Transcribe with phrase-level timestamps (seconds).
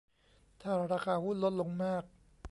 [0.61, 2.03] ถ้าราคาหุ้นลดลงมาก